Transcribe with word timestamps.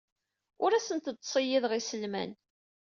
Ur 0.63 0.71
asent-d-ttṣeyyideɣ 0.73 1.71
iselman. 1.79 2.31